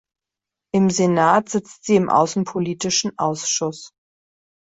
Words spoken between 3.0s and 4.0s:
Ausschuss.